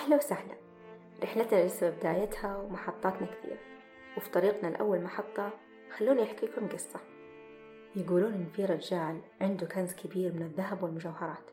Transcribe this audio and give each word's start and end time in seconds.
أهلا 0.00 0.16
وسهلا. 0.16 0.54
رحلتنا 1.22 1.66
لسه 1.66 1.90
بدايتها 1.90 2.56
ومحطاتنا 2.56 3.26
كثيرة 3.26 3.58
وفي 4.16 4.30
طريقنا 4.30 4.68
لأول 4.68 5.00
محطة 5.00 5.50
خلوني 5.96 6.22
أحكي 6.22 6.46
لكم 6.46 6.68
قصة. 6.68 7.00
يقولون 7.96 8.32
إن 8.32 8.46
في 8.52 8.64
رجال 8.64 9.20
عنده 9.40 9.66
كنز 9.66 9.94
كبير 9.94 10.32
من 10.32 10.42
الذهب 10.42 10.82
والمجوهرات. 10.82 11.50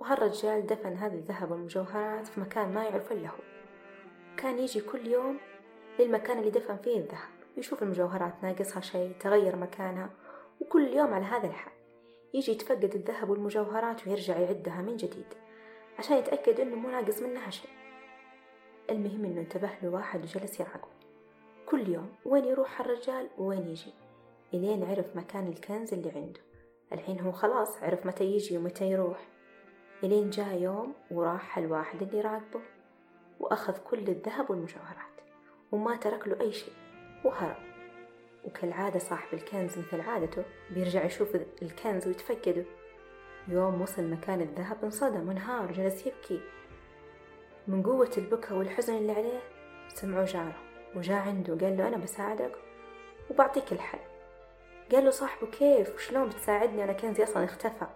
وهالرجال 0.00 0.66
دفن 0.66 0.96
هذا 0.96 1.14
الذهب 1.14 1.50
والمجوهرات 1.50 2.26
في 2.26 2.40
مكان 2.40 2.74
ما 2.74 2.84
يعرف 2.84 3.12
إلا 3.12 3.28
هو 3.28 3.42
كان 4.36 4.58
يجي 4.58 4.80
كل 4.80 5.06
يوم 5.06 5.38
للمكان 5.98 6.38
اللي 6.38 6.50
دفن 6.50 6.76
فيه 6.76 6.98
الذهب. 6.98 7.30
يشوف 7.56 7.82
المجوهرات 7.82 8.34
ناقصها 8.42 8.80
شيء 8.80 9.12
تغير 9.20 9.56
مكانها. 9.56 10.10
وكل 10.60 10.88
يوم 10.88 11.14
على 11.14 11.24
هذا 11.24 11.46
الحال 11.46 11.72
يجي 12.34 12.52
يتفقد 12.52 12.94
الذهب 12.94 13.30
والمجوهرات 13.30 14.06
ويرجع 14.06 14.38
يعدها 14.38 14.82
من 14.82 14.96
جديد. 14.96 15.34
عشان 16.02 16.16
يتأكد 16.16 16.60
إنه 16.60 16.76
مو 16.76 16.90
ناقص 16.90 17.22
منها 17.22 17.50
شيء. 17.50 17.70
المهم 18.90 19.24
إنه 19.24 19.40
انتبه 19.40 19.70
له 19.82 19.88
واحد 19.88 20.22
وجلس 20.22 20.60
يراقبه 20.60 20.92
كل 21.66 21.88
يوم 21.88 22.12
وين 22.24 22.44
يروح 22.44 22.80
الرجال 22.80 23.28
وين 23.38 23.68
يجي. 23.68 23.92
إلين 24.54 24.84
عرف 24.84 25.16
مكان 25.16 25.48
الكنز 25.48 25.92
اللي 25.92 26.10
عنده. 26.10 26.40
الحين 26.92 27.20
هو 27.20 27.32
خلاص 27.32 27.82
عرف 27.82 28.06
متى 28.06 28.24
يجي 28.24 28.58
ومتى 28.58 28.90
يروح. 28.90 29.28
إلين 30.04 30.30
جاء 30.30 30.62
يوم 30.62 30.94
وراح 31.10 31.58
الواحد 31.58 32.02
اللي 32.02 32.20
راقبه 32.20 32.60
وأخذ 33.40 33.78
كل 33.78 34.08
الذهب 34.08 34.50
والمجوهرات. 34.50 35.16
وما 35.72 35.96
ترك 35.96 36.28
له 36.28 36.40
أي 36.40 36.52
شيء. 36.52 36.74
وهرب. 37.24 37.62
وكالعادة 38.44 38.98
صاحب 38.98 39.34
الكنز 39.34 39.78
مثل 39.78 40.00
عادته 40.00 40.44
بيرجع 40.70 41.04
يشوف 41.04 41.36
الكنز 41.62 42.06
ويتفقده. 42.06 42.64
يوم 43.48 43.82
وصل 43.82 44.10
مكان 44.10 44.40
الذهب 44.40 44.84
انصدم 44.84 45.28
وانهار 45.28 45.72
جلس 45.72 46.06
يبكي. 46.06 46.40
من 47.68 47.82
قوة 47.82 48.10
البكا 48.18 48.54
والحزن 48.54 48.96
اللي 48.96 49.12
عليه 49.12 49.40
سمعوا 49.94 50.24
جاره 50.24 50.56
وجاء 50.96 51.18
عنده 51.18 51.66
قال 51.66 51.76
له 51.76 51.88
أنا 51.88 51.96
بساعدك 51.96 52.52
وبعطيك 53.30 53.72
الحل. 53.72 53.98
قال 54.92 55.04
له 55.04 55.10
صاحبه 55.10 55.46
كيف؟ 55.46 55.94
وشلون 55.94 56.28
بتساعدني؟ 56.28 56.84
أنا 56.84 56.92
كنزي 56.92 57.22
أصلا 57.24 57.44
اختفى. 57.44 57.86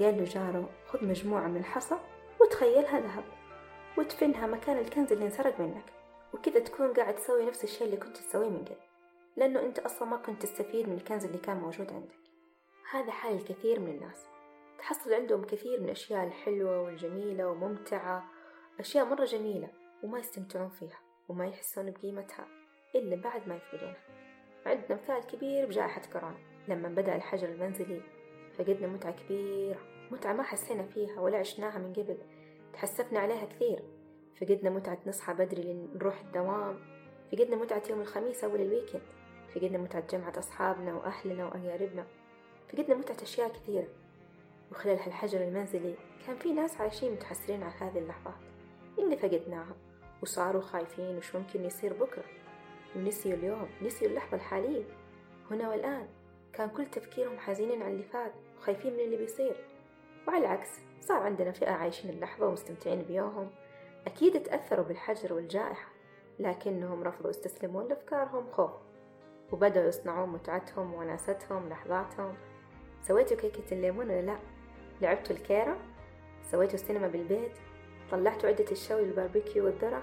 قال 0.00 0.18
له 0.18 0.24
جاره 0.24 0.68
خذ 0.86 1.04
مجموعة 1.04 1.46
من 1.46 1.56
الحصى 1.56 1.96
وتخيلها 2.40 3.00
ذهب 3.00 3.24
وتفنها 3.98 4.46
مكان 4.46 4.78
الكنز 4.78 5.12
اللي 5.12 5.24
انسرق 5.24 5.60
منك 5.60 5.84
وكذا 6.34 6.60
تكون 6.60 6.92
قاعد 6.92 7.14
تسوي 7.14 7.46
نفس 7.46 7.64
الشيء 7.64 7.86
اللي 7.86 7.96
كنت 7.96 8.16
تسويه 8.16 8.48
من 8.48 8.64
قبل 8.64 8.76
لأنه 9.36 9.60
أنت 9.60 9.78
أصلا 9.78 10.08
ما 10.08 10.16
كنت 10.16 10.42
تستفيد 10.42 10.88
من 10.88 10.94
الكنز 10.94 11.24
اللي 11.24 11.38
كان 11.38 11.56
موجود 11.56 11.92
عندك. 11.92 12.18
هذا 12.90 13.10
حال 13.10 13.36
الكثير 13.36 13.80
من 13.80 13.88
الناس. 13.88 14.31
تحصل 14.82 15.14
عندهم 15.14 15.44
كثير 15.44 15.80
من 15.80 15.84
الأشياء 15.84 16.26
الحلوة 16.26 16.82
والجميلة 16.82 17.48
وممتعة 17.48 18.24
أشياء 18.80 19.04
مرة 19.04 19.24
جميلة 19.24 19.68
وما 20.02 20.18
يستمتعون 20.18 20.68
فيها 20.68 20.98
وما 21.28 21.46
يحسون 21.46 21.90
بقيمتها 21.90 22.46
إلا 22.94 23.16
بعد 23.16 23.48
ما 23.48 23.56
يفقدونها. 23.56 24.02
عندنا 24.66 24.94
مثال 24.94 25.26
كبير 25.26 25.66
بجائحة 25.66 26.02
كورونا 26.12 26.38
لما 26.68 26.88
بدأ 26.88 27.16
الحجر 27.16 27.48
المنزلي 27.48 28.00
فقدنا 28.58 28.86
متعة 28.86 29.12
كبيرة 29.12 29.80
متعة 30.10 30.32
ما 30.32 30.42
حسينا 30.42 30.82
فيها 30.82 31.20
ولا 31.20 31.38
عشناها 31.38 31.78
من 31.78 31.92
قبل 31.92 32.18
تحسفنا 32.72 33.18
عليها 33.20 33.44
كثير. 33.44 33.82
فقدنا 34.40 34.70
متعة 34.70 34.98
نصحى 35.06 35.34
بدري 35.34 35.62
لنروح 35.62 36.20
الدوام 36.20 36.80
فقدنا 37.32 37.56
متعة 37.56 37.82
يوم 37.90 38.00
الخميس 38.00 38.44
أول 38.44 38.60
الويكند 38.60 39.02
فقدنا 39.54 39.78
متعة 39.78 40.06
جمعة 40.06 40.38
أصحابنا 40.38 40.94
وأهلنا 40.94 41.44
وأقاربنا 41.44 42.06
فقدنا 42.68 42.94
متعة 42.94 43.22
أشياء 43.22 43.48
كثيرة. 43.48 44.01
وخلال 44.72 45.00
هالحجر 45.00 45.40
المنزلي 45.40 45.94
كان 46.26 46.36
في 46.36 46.52
ناس 46.52 46.80
عايشين 46.80 47.12
متحسرين 47.12 47.62
على 47.62 47.72
هذه 47.80 47.98
اللحظات. 47.98 48.34
اللي 48.98 49.16
فقدناها 49.16 49.76
وصاروا 50.22 50.62
خايفين 50.62 51.16
وش 51.16 51.36
ممكن 51.36 51.64
يصير 51.64 51.92
بكرة. 51.92 52.24
ونسيوا 52.96 53.34
اليوم 53.34 53.68
نسيوا 53.82 54.10
اللحظة 54.10 54.36
الحالية. 54.36 54.84
هنا 55.50 55.68
والآن 55.68 56.08
كان 56.52 56.68
كل 56.68 56.86
تفكيرهم 56.86 57.38
حزينين 57.38 57.82
على 57.82 57.92
اللي 57.92 58.02
فات 58.02 58.32
وخايفين 58.58 58.92
من 58.92 59.00
اللي 59.00 59.16
بيصير. 59.16 59.56
وعلى 60.28 60.46
العكس 60.46 60.70
صار 61.00 61.22
عندنا 61.22 61.52
فئة 61.52 61.70
عايشين 61.70 62.10
اللحظة 62.10 62.46
ومستمتعين 62.46 63.02
بيومهم. 63.02 63.50
أكيد 64.06 64.42
تأثروا 64.42 64.84
بالحجر 64.84 65.32
والجائحة 65.32 65.88
لكنهم 66.38 67.02
رفضوا 67.02 67.30
يستسلمون 67.30 67.88
لأفكارهم 67.88 68.50
خوف. 68.50 68.70
وبدأوا 69.52 69.88
يصنعون 69.88 70.28
متعتهم 70.28 70.94
وناستهم 70.94 71.68
لحظاتهم. 71.68 72.34
سويتوا 73.02 73.36
كيكة 73.36 73.74
الليمون 73.74 74.06
ولا 74.06 74.22
لا؟ 74.22 74.38
لعبتوا 75.02 75.36
الكيرة؟ 75.36 75.76
سويتوا 76.50 76.74
السينما 76.74 77.08
بالبيت؟ 77.08 77.52
طلعتوا 78.10 78.48
عدة 78.48 78.70
الشوي 78.70 79.02
الباربيكيو 79.02 79.64
والذرة؟ 79.64 80.02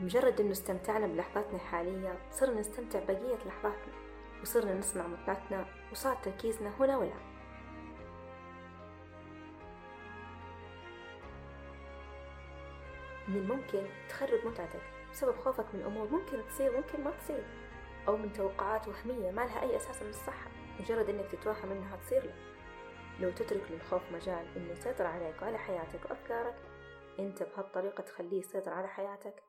مجرد 0.00 0.40
إنه 0.40 0.52
استمتعنا 0.52 1.06
بلحظاتنا 1.06 1.54
الحالية 1.54 2.18
صرنا 2.30 2.60
نستمتع 2.60 3.04
بقية 3.04 3.36
لحظاتنا 3.46 3.92
وصرنا 4.42 4.74
نصنع 4.74 5.06
متعتنا 5.06 5.66
وصار 5.92 6.16
تركيزنا 6.16 6.70
هنا 6.80 6.96
والآن 6.96 7.36
من 13.28 13.36
الممكن 13.36 13.82
تخرب 14.08 14.46
متعتك 14.46 14.80
بسبب 15.12 15.36
خوفك 15.36 15.66
من 15.74 15.82
أمور 15.82 16.08
ممكن 16.08 16.48
تصير 16.48 16.76
ممكن 16.76 17.04
ما 17.04 17.10
تصير 17.10 17.44
أو 18.08 18.16
من 18.16 18.32
توقعات 18.32 18.88
وهمية 18.88 19.30
ما 19.30 19.40
لها 19.40 19.62
أي 19.62 19.76
أساس 19.76 20.02
من 20.02 20.08
الصحة 20.08 20.50
مجرد 20.80 21.08
إنك 21.08 21.26
تتوهم 21.32 21.70
إنها 21.70 21.96
تصير 21.96 22.22
لك 22.24 22.34
لو 23.20 23.30
تترك 23.30 23.70
للخوف 23.70 24.02
مجال 24.12 24.56
إنه 24.56 24.72
يسيطر 24.72 25.06
عليك 25.06 25.42
وعلى 25.42 25.58
حياتك 25.58 26.04
وأفكارك 26.04 26.54
أنت 27.18 27.42
بهالطريقة 27.42 28.02
تخليه 28.02 28.38
يسيطر 28.38 28.72
على 28.72 28.88
حياتك 28.88 29.42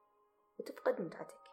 وتفقد 0.59 1.01
متعتك. 1.01 1.47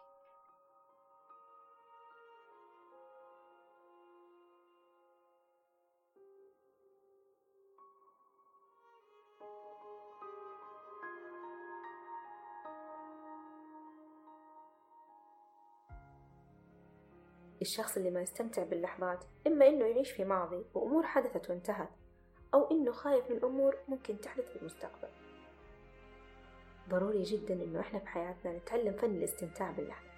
الشخص 17.61 17.97
اللي 17.97 18.11
ما 18.11 18.21
يستمتع 18.21 18.63
باللحظات 18.63 19.23
إما 19.47 19.67
إنه 19.67 19.85
يعيش 19.85 20.11
في 20.11 20.23
ماضي 20.25 20.65
وأمور 20.73 21.03
حدثت 21.03 21.49
وانتهت 21.49 21.89
أو 22.55 22.71
إنه 22.71 22.91
خايف 22.91 23.31
من 23.31 23.39
أمور 23.43 23.75
ممكن 23.87 24.21
تحدث 24.21 24.49
في 24.49 24.55
المستقبل. 24.55 25.07
ضروري 26.89 27.23
جدا 27.23 27.53
إنه 27.53 27.79
إحنا 27.79 27.99
في 27.99 28.07
حياتنا 28.07 28.57
نتعلم 28.57 28.93
فن 28.93 29.09
الاستمتاع 29.09 29.71
باللحظة 29.71 30.09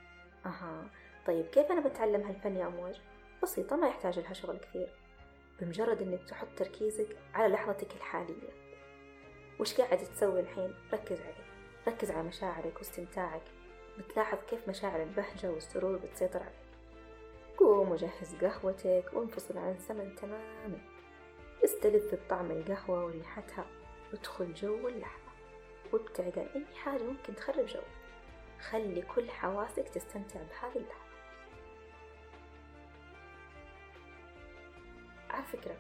أها 0.46 0.90
طيب 1.28 1.46
كيف 1.46 1.72
أنا 1.72 1.88
بتعلم 1.88 2.22
هالفن 2.22 2.56
يا 2.56 2.68
أمواج؟ 2.68 3.02
بسيطة 3.44 3.76
ما 3.76 3.88
يحتاج 3.88 4.20
لها 4.20 4.34
شغل 4.34 4.58
كثير. 4.58 4.90
بمجرد 5.60 6.02
إنك 6.02 6.24
تحط 6.30 6.48
تركيزك 6.58 7.18
على 7.34 7.54
لحظتك 7.54 7.96
الحالية. 7.96 8.50
وش 9.60 9.82
قاعد 9.82 9.98
تسوي 9.98 10.40
الحين؟ 10.40 10.74
ركز 10.94 11.20
عليه. 11.22 11.48
ركز 11.88 12.12
على 12.12 12.24
مشاعرك 12.24 12.78
واستمتاعك. 12.78 13.44
بتلاحظ 13.98 14.38
كيف 14.50 14.70
مشاعر 14.70 15.04
البهجة 15.04 15.52
والسرور 15.52 15.98
بتسيطر 15.98 16.40
عليك. 16.40 16.68
قوم 17.58 17.92
وجهز 17.92 18.36
قهوتك 18.42 19.06
وانفصل 19.14 19.58
عن 19.58 19.72
الزمن 19.72 20.16
تماما. 20.16 20.97
استلذ 21.64 22.16
بطعم 22.16 22.52
القهوة 22.52 23.06
وريحتها 23.06 23.66
وادخل 24.12 24.54
جو 24.54 24.88
اللحظة 24.88 25.32
وابتعد 25.94 26.40
عن 26.40 26.48
أي 26.56 26.76
حاجة 26.76 27.04
ممكن 27.04 27.36
تخرب 27.36 27.66
جو. 27.66 27.82
خلي 28.70 29.02
كل 29.02 29.32
حواسك 29.32 29.90
تستمتع 29.90 30.40
بهذه 30.40 30.76
اللحظة 30.76 31.08
على 35.30 35.44
فكرة 35.44 35.78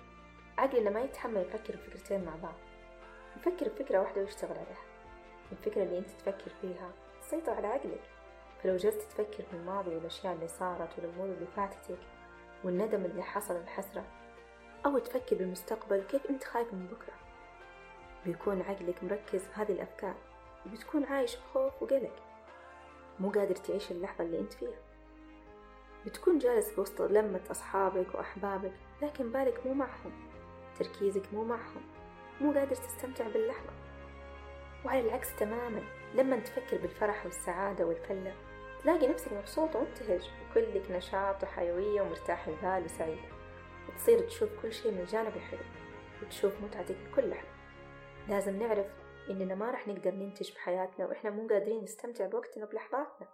عقلنا 0.57 0.89
ما 0.89 1.01
يتحمل 1.01 1.41
يفكر 1.41 1.75
بفكرتين 1.75 2.25
مع 2.25 2.35
بعض. 2.35 2.55
يفكر 3.37 3.69
بفكرة 3.69 3.99
واحدة 3.99 4.21
ويشتغل 4.21 4.57
عليها 4.57 4.85
الفكرة 5.51 5.83
اللي 5.83 5.97
أنت 5.97 6.09
تفكر 6.09 6.51
فيها 6.61 6.91
تسيطر 7.21 7.51
على 7.51 7.67
عقلك. 7.67 8.01
فلو 8.63 8.77
جلست 8.77 9.01
تفكر 9.01 9.43
في 9.43 9.53
الماضي 9.53 9.95
والأشياء 9.95 10.33
اللي 10.33 10.47
صارت 10.47 10.89
والأمور 10.99 11.25
اللي 11.25 11.47
فاتتك 11.55 11.99
والندم 12.63 13.05
اللي 13.05 13.23
حصل 13.23 13.53
والحسرة 13.55 14.05
أو 14.85 14.99
تفكر 14.99 15.35
بالمستقبل 15.35 15.99
وكيف 15.99 16.25
أنت 16.29 16.43
خايف 16.43 16.73
من 16.73 16.87
بكرة. 16.87 17.13
بيكون 18.25 18.61
عقلك 18.61 19.03
مركز 19.03 19.47
بهذه 19.47 19.71
الأفكار 19.71 20.15
وبتكون 20.65 21.03
عايش 21.03 21.35
بخوف 21.35 21.83
وقلق 21.83 22.15
مو 23.19 23.29
قادر 23.29 23.55
تعيش 23.55 23.91
اللحظة 23.91 24.23
اللي 24.23 24.39
أنت 24.39 24.53
فيها. 24.53 24.79
بتكون 26.05 26.37
جالس 26.37 26.73
بوسط 26.73 27.01
لمة 27.01 27.41
أصحابك 27.51 28.15
وأحبابك 28.15 28.73
لكن 29.01 29.31
بالك 29.31 29.65
مو 29.65 29.73
معهم 29.73 30.11
تركيزك 30.79 31.33
مو 31.33 31.43
معهم 31.43 31.81
مو 32.41 32.51
قادر 32.51 32.75
تستمتع 32.75 33.27
باللحظة. 33.27 33.69
وعلى 34.85 34.99
العكس 34.99 35.35
تماما 35.35 35.81
لما 36.15 36.39
تفكر 36.39 36.77
بالفرح 36.77 37.25
والسعادة 37.25 37.85
والفلة 37.85 38.35
تلاقي 38.83 39.07
نفسك 39.07 39.33
مبسوط 39.33 39.75
ومبتهج 39.75 40.29
وكلك 40.49 40.91
نشاط 40.91 41.43
وحيوية 41.43 42.01
ومرتاح 42.01 42.47
البال 42.47 42.85
وسعيد. 42.85 43.36
وتصير 43.97 44.19
تشوف 44.19 44.49
كل 44.61 44.73
شيء 44.73 44.91
من 44.91 44.99
الجانب 44.99 45.35
الحلو 45.35 45.65
وتشوف 46.21 46.61
متعتك 46.61 46.95
بكل 46.95 47.29
لحظة 47.29 47.49
لازم 48.27 48.59
نعرف 48.59 48.87
إننا 49.29 49.55
ما 49.55 49.71
رح 49.71 49.87
نقدر 49.87 50.11
ننتج 50.11 50.51
بحياتنا 50.51 51.05
وإحنا 51.05 51.29
مو 51.29 51.47
قادرين 51.47 51.83
نستمتع 51.83 52.27
بوقتنا 52.27 52.65
بلحظاتنا. 52.65 53.27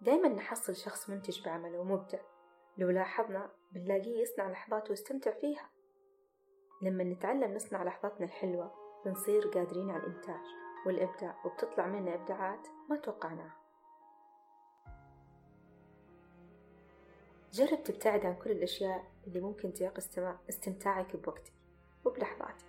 دايما 0.00 0.28
نحصل 0.28 0.76
شخص 0.76 1.10
منتج 1.10 1.44
بعمله 1.44 1.78
ومبدع. 1.78 2.18
لو 2.78 2.90
لاحظنا 2.90 3.50
بنلاقيه 3.72 4.22
يصنع 4.22 4.50
لحظات 4.50 4.90
ويستمتع 4.90 5.30
فيها. 5.30 5.70
لما 6.82 7.04
نتعلم 7.04 7.54
نصنع 7.54 7.82
لحظاتنا 7.82 8.26
الحلوة 8.26 8.72
بنصير 9.04 9.48
قادرين 9.48 9.90
على 9.90 10.02
الإنتاج 10.02 10.44
والإبداع 10.86 11.36
وبتطلع 11.44 11.86
منا 11.86 12.14
إبداعات 12.14 12.68
ما 12.90 12.96
توقعناها. 12.96 13.63
جرب 17.54 17.84
تبتعد 17.84 18.26
عن 18.26 18.34
كل 18.34 18.50
الأشياء 18.50 19.04
اللي 19.26 19.40
ممكن 19.40 19.72
تعيق 19.72 19.98
استمتاعك 20.48 21.16
بوقتك 21.16 21.52
وبلحظاتك. 22.04 22.64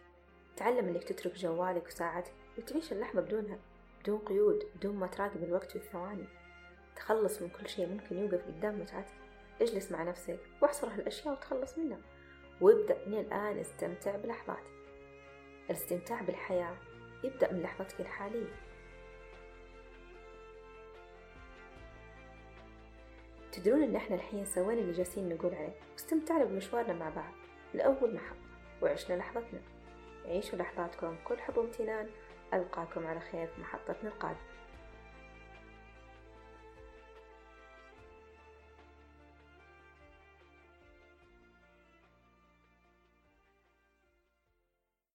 تعلم 0.58 0.88
إنك 0.88 1.04
تترك 1.04 1.36
جوالك 1.36 1.88
وساعتك 1.88 2.34
وتعيش 2.58 2.92
اللحظة 2.92 3.22
بدونها 3.22 3.58
بدون 4.02 4.20
قيود 4.20 4.64
بدون 4.76 4.96
ما 4.96 5.08
تراقب 5.08 5.44
الوقت 5.44 5.76
والثواني. 5.76 6.26
تخلص 6.96 7.42
من 7.42 7.50
كل 7.50 7.70
شيء 7.70 7.88
ممكن 7.88 8.18
يوقف 8.18 8.48
قدام 8.48 8.80
متعتك. 8.80 9.14
اجلس 9.62 9.92
مع 9.92 10.04
نفسك 10.04 10.40
واحصر 10.62 10.88
هالأشياء 10.88 11.34
وتخلص 11.34 11.78
منها. 11.78 12.00
وابدأ 12.62 13.08
من 13.08 13.20
الآن 13.20 13.58
استمتع 13.58 14.16
بلحظاتك. 14.16 14.72
الاستمتاع 15.70 16.22
بالحياة 16.22 16.78
يبدأ 17.24 17.52
من 17.52 17.62
لحظتك 17.62 18.02
الحالية. 18.02 18.65
تدرون 23.56 23.84
إن 23.84 23.96
إحنا 23.96 24.16
الحين 24.16 24.46
سوينا 24.46 24.82
اللي 24.82 24.94
جالسين 24.94 25.30
نقول 25.30 25.56
عليه 25.56 25.76
واستمتعنا 25.94 26.44
بمشوارنا 26.44 26.94
مع 26.94 27.10
بعض. 27.10 27.34
لأول 27.74 28.16
محطة 28.16 28.38
وعشنا 28.82 29.16
لحظتنا. 29.16 29.60
عيشوا 30.26 30.58
لحظاتكم 30.58 31.16
بكل 31.16 31.38
حب 31.38 31.58
وامتنان. 31.58 32.10
ألقاكم 32.54 33.08
على 33.08 33.20
خير 33.20 33.48
في 33.48 33.62
محطتنا 33.62 34.10
القادمة. 34.10 34.40